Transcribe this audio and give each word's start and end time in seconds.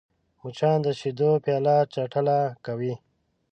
مچان 0.41 0.77
د 0.85 0.87
شیدو 0.99 1.29
پیاله 1.43 1.75
چټله 1.93 2.37
کوي 2.65 2.93